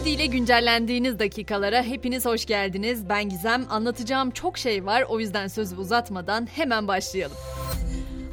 [0.00, 3.08] Podi ile güncellendiğiniz dakikalara hepiniz hoş geldiniz.
[3.08, 3.66] Ben Gizem.
[3.70, 5.04] Anlatacağım çok şey var.
[5.08, 7.36] O yüzden sözü uzatmadan hemen başlayalım.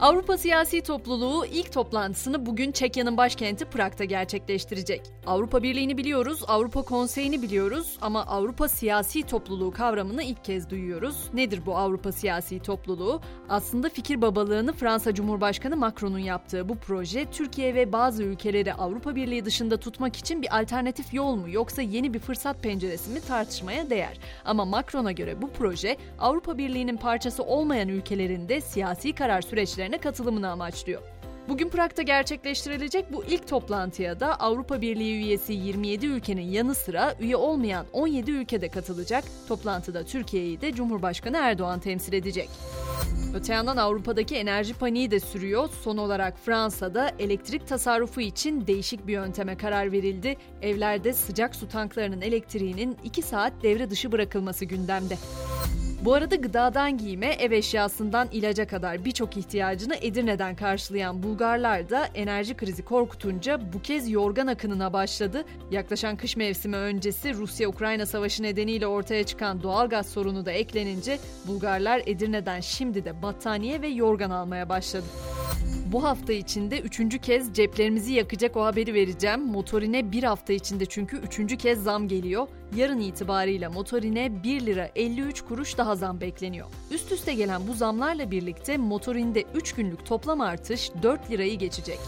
[0.01, 5.01] Avrupa Siyasi Topluluğu ilk toplantısını bugün Çekya'nın başkenti Prag'da gerçekleştirecek.
[5.25, 11.29] Avrupa Birliği'ni biliyoruz, Avrupa Konseyi'ni biliyoruz ama Avrupa Siyasi Topluluğu kavramını ilk kez duyuyoruz.
[11.33, 13.21] Nedir bu Avrupa Siyasi Topluluğu?
[13.49, 19.45] Aslında fikir babalığını Fransa Cumhurbaşkanı Macron'un yaptığı bu proje Türkiye ve bazı ülkeleri Avrupa Birliği
[19.45, 24.17] dışında tutmak için bir alternatif yol mu yoksa yeni bir fırsat penceresi mi tartışmaya değer.
[24.45, 29.97] Ama Macron'a göre bu proje Avrupa Birliği'nin parçası olmayan ülkelerin de siyasi karar süreçlerine görüşmelerine
[29.97, 31.01] katılımını amaçlıyor.
[31.47, 37.35] Bugün Prag'da gerçekleştirilecek bu ilk toplantıya da Avrupa Birliği üyesi 27 ülkenin yanı sıra üye
[37.35, 39.23] olmayan 17 ülke de katılacak.
[39.47, 42.49] Toplantıda Türkiye'yi de Cumhurbaşkanı Erdoğan temsil edecek.
[43.35, 45.69] Öte yandan Avrupa'daki enerji paniği de sürüyor.
[45.83, 50.37] Son olarak Fransa'da elektrik tasarrufu için değişik bir yönteme karar verildi.
[50.61, 55.17] Evlerde sıcak su tanklarının elektriğinin 2 saat devre dışı bırakılması gündemde.
[56.01, 62.57] Bu arada gıdadan giyime, ev eşyasından ilaca kadar birçok ihtiyacını Edirne'den karşılayan Bulgarlar da enerji
[62.57, 65.45] krizi korkutunca bu kez yorgan akınına başladı.
[65.71, 72.59] Yaklaşan kış mevsimi öncesi Rusya-Ukrayna savaşı nedeniyle ortaya çıkan doğalgaz sorunu da eklenince Bulgarlar Edirne'den
[72.59, 75.05] şimdi de battaniye ve yorgan almaya başladı.
[75.91, 79.41] Bu hafta içinde üçüncü kez ceplerimizi yakacak o haberi vereceğim.
[79.41, 82.47] Motorine bir hafta içinde çünkü üçüncü kez zam geliyor.
[82.75, 86.67] Yarın itibariyle motorine 1 lira 53 kuruş daha zam bekleniyor.
[86.91, 91.99] Üst üste gelen bu zamlarla birlikte motorinde 3 günlük toplam artış 4 lirayı geçecek.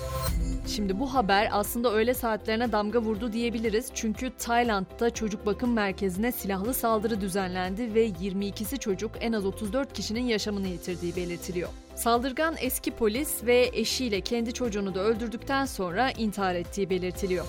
[0.76, 3.92] Şimdi bu haber aslında öğle saatlerine damga vurdu diyebiliriz.
[3.94, 10.24] Çünkü Tayland'da çocuk bakım merkezine silahlı saldırı düzenlendi ve 22'si çocuk en az 34 kişinin
[10.24, 11.70] yaşamını yitirdiği belirtiliyor.
[11.96, 17.46] Saldırgan eski polis ve eşiyle kendi çocuğunu da öldürdükten sonra intihar ettiği belirtiliyor.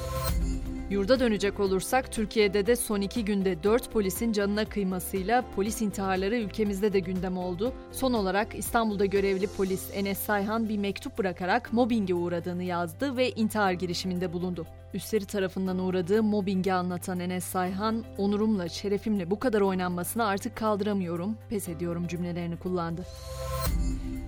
[0.90, 6.92] Yurda dönecek olursak Türkiye'de de son iki günde dört polisin canına kıymasıyla polis intiharları ülkemizde
[6.92, 7.72] de gündem oldu.
[7.92, 13.72] Son olarak İstanbul'da görevli polis Enes Sayhan bir mektup bırakarak mobbinge uğradığını yazdı ve intihar
[13.72, 14.66] girişiminde bulundu.
[14.94, 21.68] Üstleri tarafından uğradığı mobbingi anlatan Enes Sayhan, onurumla, şerefimle bu kadar oynanmasını artık kaldıramıyorum, pes
[21.68, 23.02] ediyorum cümlelerini kullandı.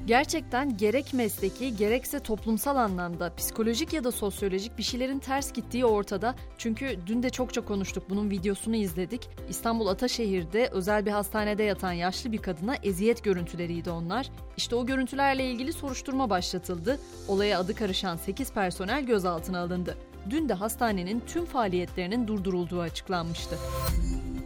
[0.06, 6.34] Gerçekten gerek mesleki gerekse toplumsal anlamda psikolojik ya da sosyolojik bir şeylerin ters gittiği ortada.
[6.58, 9.28] Çünkü dün de çokça konuştuk bunun videosunu izledik.
[9.48, 14.30] İstanbul Ataşehir'de özel bir hastanede yatan yaşlı bir kadına eziyet görüntüleriydi onlar.
[14.56, 16.98] İşte o görüntülerle ilgili soruşturma başlatıldı.
[17.28, 19.96] Olaya adı karışan 8 personel gözaltına alındı.
[20.30, 23.56] Dün de hastanenin tüm faaliyetlerinin durdurulduğu açıklanmıştı.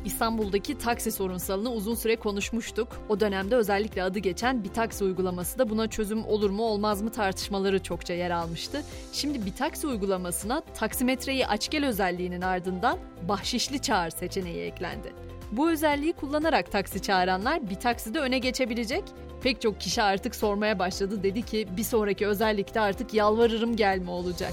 [0.06, 2.88] İstanbul'daki taksi sorunsalını uzun süre konuşmuştuk.
[3.08, 7.12] O dönemde özellikle adı geçen bir taksi uygulaması da buna çözüm olur mu olmaz mı
[7.12, 8.82] tartışmaları çokça yer almıştı.
[9.12, 15.12] Şimdi bir taksi uygulamasına taksimetreyi aç gel özelliğinin ardından bahşişli çağır seçeneği eklendi.
[15.52, 19.04] Bu özelliği kullanarak taksi çağıranlar bir takside öne geçebilecek.
[19.42, 24.52] Pek çok kişi artık sormaya başladı dedi ki bir sonraki özellikte artık yalvarırım gelme olacak.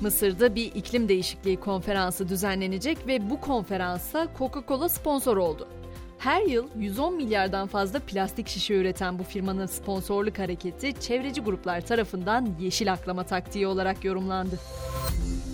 [0.00, 5.68] Mısır'da bir iklim değişikliği konferansı düzenlenecek ve bu konferansa Coca-Cola sponsor oldu.
[6.18, 12.48] Her yıl 110 milyardan fazla plastik şişe üreten bu firmanın sponsorluk hareketi çevreci gruplar tarafından
[12.60, 14.58] yeşil aklama taktiği olarak yorumlandı.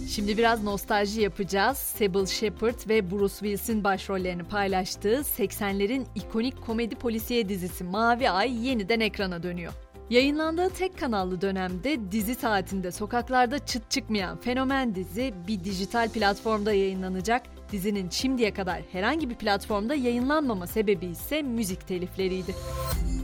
[0.09, 1.79] Şimdi biraz nostalji yapacağız.
[1.79, 9.01] Sybil Shepherd ve Bruce Willis'in başrollerini paylaştığı 80'lerin ikonik komedi polisiye dizisi Mavi Ay yeniden
[9.01, 9.73] ekrana dönüyor.
[10.11, 17.43] Yayınlandığı tek kanallı dönemde dizi saatinde sokaklarda çıt çıkmayan fenomen dizi bir dijital platformda yayınlanacak.
[17.73, 22.55] Dizinin şimdiye kadar herhangi bir platformda yayınlanmama sebebi ise müzik telifleriydi.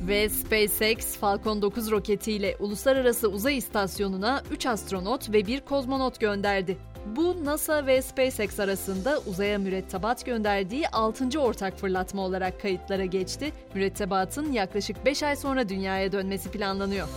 [0.09, 6.79] Ve SpaceX Falcon 9 roketiyle uluslararası uzay istasyonuna 3 astronot ve 1 kozmonot gönderdi.
[7.07, 11.41] Bu NASA ve SpaceX arasında uzaya mürettebat gönderdiği 6.
[11.41, 13.53] ortak fırlatma olarak kayıtlara geçti.
[13.75, 17.09] Mürettebatın yaklaşık 5 ay sonra dünyaya dönmesi planlanıyor.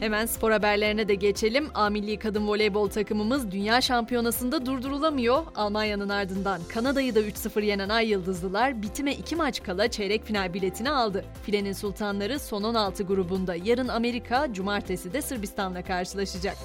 [0.00, 1.68] Hemen spor haberlerine de geçelim.
[1.74, 5.42] A milli kadın voleybol takımımız dünya şampiyonasında durdurulamıyor.
[5.54, 10.90] Almanya'nın ardından Kanada'yı da 3-0 yenen Ay Yıldızlılar bitime 2 maç kala çeyrek final biletini
[10.90, 11.24] aldı.
[11.42, 16.56] Filenin sultanları son 16 grubunda yarın Amerika, cumartesi de Sırbistan'la karşılaşacak.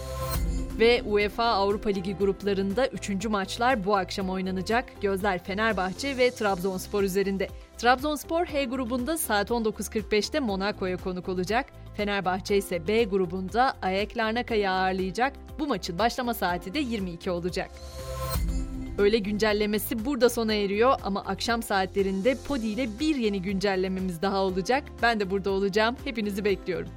[0.80, 3.26] Ve UEFA Avrupa Ligi gruplarında 3.
[3.26, 5.02] maçlar bu akşam oynanacak.
[5.02, 7.48] Gözler Fenerbahçe ve Trabzonspor üzerinde.
[7.78, 11.66] Trabzonspor H grubunda saat 19.45'te Monaco'ya konuk olacak.
[11.96, 15.34] Fenerbahçe ise B grubunda AEK Larnaka'yı ağırlayacak.
[15.60, 17.70] Bu maçın başlama saati de 22 olacak.
[18.98, 24.84] Öyle güncellemesi burada sona eriyor ama akşam saatlerinde Podi ile bir yeni güncellememiz daha olacak.
[25.02, 25.96] Ben de burada olacağım.
[26.04, 26.90] Hepinizi bekliyorum.